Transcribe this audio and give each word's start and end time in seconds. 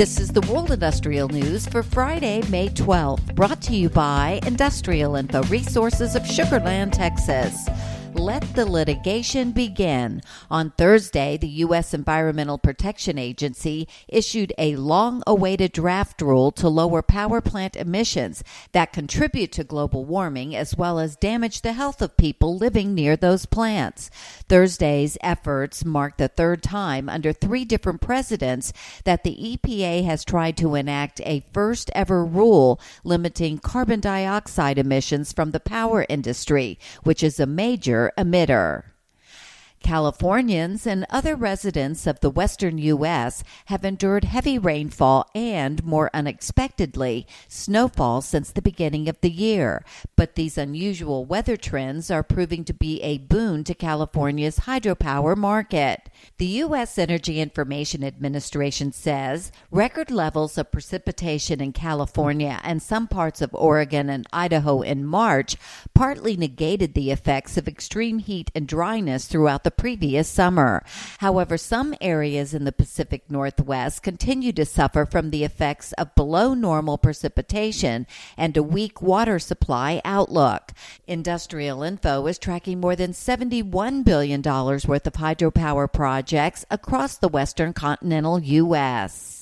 This 0.00 0.18
is 0.18 0.30
the 0.30 0.40
World 0.50 0.70
Industrial 0.70 1.28
News 1.28 1.66
for 1.66 1.82
Friday, 1.82 2.40
May 2.48 2.70
12th, 2.70 3.34
brought 3.34 3.60
to 3.60 3.76
you 3.76 3.90
by 3.90 4.40
Industrial 4.46 5.14
Info 5.14 5.42
Resources 5.42 6.16
of 6.16 6.26
Sugar 6.26 6.58
Land, 6.58 6.94
Texas 6.94 7.68
let 8.14 8.42
the 8.54 8.66
litigation 8.66 9.52
begin. 9.52 10.20
On 10.50 10.70
Thursday, 10.70 11.36
the 11.36 11.48
U.S. 11.48 11.94
Environmental 11.94 12.58
Protection 12.58 13.18
Agency 13.18 13.86
issued 14.08 14.52
a 14.58 14.76
long 14.76 15.22
awaited 15.26 15.72
draft 15.72 16.20
rule 16.20 16.50
to 16.52 16.68
lower 16.68 17.02
power 17.02 17.40
plant 17.40 17.76
emissions 17.76 18.42
that 18.72 18.92
contribute 18.92 19.52
to 19.52 19.64
global 19.64 20.04
warming 20.04 20.54
as 20.54 20.76
well 20.76 20.98
as 20.98 21.16
damage 21.16 21.62
the 21.62 21.72
health 21.72 22.02
of 22.02 22.16
people 22.16 22.56
living 22.56 22.94
near 22.94 23.16
those 23.16 23.46
plants. 23.46 24.10
Thursday's 24.48 25.16
efforts 25.22 25.84
mark 25.84 26.16
the 26.16 26.28
third 26.28 26.62
time 26.62 27.08
under 27.08 27.32
three 27.32 27.64
different 27.64 28.00
presidents 28.00 28.72
that 29.04 29.24
the 29.24 29.36
EPA 29.56 30.04
has 30.04 30.24
tried 30.24 30.56
to 30.56 30.74
enact 30.74 31.20
a 31.24 31.44
first 31.52 31.90
ever 31.94 32.24
rule 32.24 32.80
limiting 33.04 33.58
carbon 33.58 34.00
dioxide 34.00 34.78
emissions 34.78 35.32
from 35.32 35.50
the 35.50 35.60
power 35.60 36.06
industry, 36.08 36.78
which 37.02 37.22
is 37.22 37.40
a 37.40 37.46
major 37.46 37.99
emitter. 38.16 38.82
Californians 39.82 40.86
and 40.86 41.06
other 41.10 41.34
residents 41.34 42.06
of 42.06 42.20
the 42.20 42.30
western 42.30 42.78
U.S. 42.78 43.42
have 43.66 43.84
endured 43.84 44.24
heavy 44.24 44.58
rainfall 44.58 45.28
and, 45.34 45.84
more 45.84 46.10
unexpectedly, 46.14 47.26
snowfall 47.48 48.20
since 48.20 48.50
the 48.50 48.62
beginning 48.62 49.08
of 49.08 49.20
the 49.20 49.30
year. 49.30 49.84
But 50.16 50.34
these 50.34 50.56
unusual 50.58 51.24
weather 51.24 51.56
trends 51.56 52.10
are 52.10 52.22
proving 52.22 52.64
to 52.66 52.74
be 52.74 53.02
a 53.02 53.18
boon 53.18 53.64
to 53.64 53.74
California's 53.74 54.60
hydropower 54.60 55.36
market. 55.36 56.08
The 56.38 56.46
U.S. 56.46 56.98
Energy 56.98 57.40
Information 57.40 58.04
Administration 58.04 58.92
says 58.92 59.50
record 59.70 60.10
levels 60.10 60.58
of 60.58 60.70
precipitation 60.70 61.60
in 61.60 61.72
California 61.72 62.60
and 62.62 62.82
some 62.82 63.08
parts 63.08 63.42
of 63.42 63.54
Oregon 63.54 64.08
and 64.08 64.26
Idaho 64.32 64.82
in 64.82 65.04
March 65.04 65.56
partly 65.94 66.36
negated 66.36 66.94
the 66.94 67.10
effects 67.10 67.56
of 67.56 67.66
extreme 67.66 68.18
heat 68.18 68.50
and 68.54 68.68
dryness 68.68 69.26
throughout 69.26 69.64
the 69.64 69.69
the 69.70 69.82
previous 69.82 70.28
summer. 70.28 70.82
However, 71.18 71.56
some 71.56 71.94
areas 72.00 72.52
in 72.54 72.64
the 72.64 72.72
Pacific 72.72 73.22
Northwest 73.30 74.02
continue 74.02 74.52
to 74.54 74.64
suffer 74.64 75.06
from 75.06 75.30
the 75.30 75.44
effects 75.44 75.92
of 75.92 76.14
below 76.16 76.54
normal 76.54 76.98
precipitation 76.98 78.08
and 78.36 78.56
a 78.56 78.64
weak 78.64 79.00
water 79.00 79.38
supply 79.38 80.02
outlook. 80.04 80.72
Industrial 81.06 81.84
Info 81.84 82.26
is 82.26 82.38
tracking 82.38 82.80
more 82.80 82.96
than 82.96 83.12
$71 83.12 84.04
billion 84.04 84.42
worth 84.42 85.06
of 85.06 85.12
hydropower 85.12 85.92
projects 85.92 86.64
across 86.68 87.16
the 87.16 87.28
western 87.28 87.72
continental 87.72 88.40
U.S. 88.40 89.39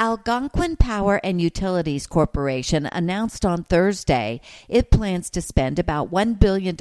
Algonquin 0.00 0.76
Power 0.76 1.20
and 1.24 1.40
Utilities 1.40 2.06
Corporation 2.06 2.86
announced 2.92 3.44
on 3.44 3.64
Thursday 3.64 4.40
it 4.68 4.92
plans 4.92 5.28
to 5.30 5.42
spend 5.42 5.76
about 5.76 6.12
$1 6.12 6.38
billion 6.38 6.76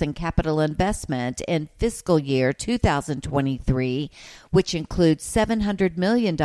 in 0.00 0.14
capital 0.14 0.60
investment 0.60 1.40
in 1.48 1.68
fiscal 1.78 2.16
year 2.16 2.52
2023, 2.52 4.08
which 4.52 4.72
includes 4.72 5.28
$700 5.28 5.96
million 5.96 6.36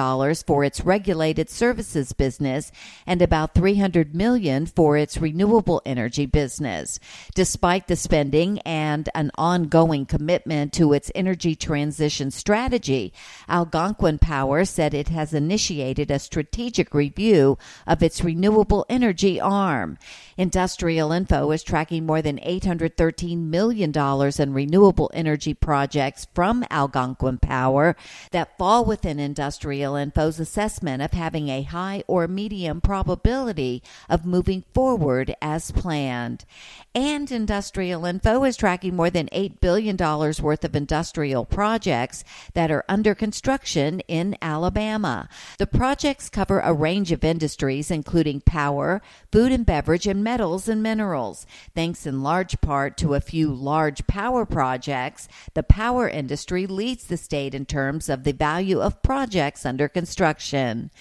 for 0.47 0.63
its 0.63 0.81
regulated 0.81 1.47
services 1.47 2.11
business 2.11 2.71
and 3.05 3.21
about 3.21 3.53
300 3.53 4.15
million 4.15 4.65
for 4.65 4.97
its 4.97 5.17
renewable 5.17 5.79
energy 5.85 6.25
business. 6.25 6.99
Despite 7.35 7.85
the 7.85 7.95
spending 7.95 8.57
and 8.61 9.09
an 9.13 9.29
ongoing 9.35 10.07
commitment 10.07 10.73
to 10.73 10.91
its 10.91 11.11
energy 11.13 11.55
transition 11.55 12.31
strategy, 12.31 13.13
Algonquin 13.47 14.17
Power 14.17 14.65
said 14.65 14.95
it 14.95 15.09
has 15.09 15.31
initiated 15.31 16.14
a 16.15 16.19
strategic 16.19 16.93
review 16.95 17.59
of 17.85 18.01
its 18.01 18.23
renewable 18.23 18.85
energy 18.89 19.39
arm. 19.39 19.99
Industrial 20.37 21.11
Info 21.11 21.51
is 21.51 21.61
tracking 21.61 22.05
more 22.05 22.21
than 22.21 22.39
$813 22.39 23.37
million 23.37 23.91
in 23.95 24.53
renewable 24.53 25.11
energy 25.13 25.53
projects 25.53 26.27
from 26.33 26.65
Algonquin 26.71 27.37
Power 27.37 27.95
that 28.31 28.57
fall 28.57 28.83
within 28.83 29.19
Industrial 29.19 29.95
Info's 29.95 30.39
assessment 30.39 31.01
of 31.01 31.11
having 31.11 31.49
a 31.49 31.63
high 31.63 32.03
or 32.07 32.27
medium 32.27 32.81
probability 32.81 33.83
of 34.09 34.25
moving 34.25 34.63
forward 34.73 35.35
as 35.41 35.71
planned. 35.71 36.45
And 36.93 37.31
Industrial 37.31 38.05
Info 38.05 38.43
is 38.43 38.57
tracking 38.57 38.95
more 38.95 39.09
than 39.09 39.27
$8 39.27 39.59
billion 39.59 39.97
worth 39.97 40.63
of 40.63 40.75
industrial 40.75 41.45
projects 41.45 42.23
that 42.53 42.71
are 42.71 42.85
under 42.87 43.13
construction 43.13 43.99
in 44.07 44.37
Alabama. 44.41 45.27
The 45.57 45.67
project 45.67 46.04
projects 46.05 46.29
cover 46.29 46.59
a 46.59 46.71
range 46.71 47.11
of 47.11 47.23
industries, 47.23 47.89
including 47.89 48.39
power, 48.39 49.01
food 49.31 49.51
and 49.51 49.65
beverage, 49.65 50.05
and 50.05 50.23
metals 50.23 50.69
and 50.69 50.83
minerals. 50.83 51.47
Thanks 51.73 52.05
in 52.05 52.21
large 52.21 52.61
part 52.61 52.95
to 52.97 53.15
a 53.15 53.19
few 53.19 53.51
large 53.51 54.05
power 54.05 54.45
projects, 54.45 55.27
the 55.55 55.63
power 55.63 56.07
industry 56.07 56.67
leads 56.67 57.07
the 57.07 57.17
state 57.17 57.55
in 57.55 57.65
terms 57.65 58.07
of 58.07 58.23
the 58.23 58.33
value 58.33 58.81
of 58.81 59.01
projects 59.01 59.65
under 59.65 59.87
construction. 59.87 60.91